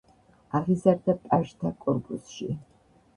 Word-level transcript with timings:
აღიზარდა 0.59 1.13
პაჟთა 1.25 1.71
კორპუსში. 1.83 2.49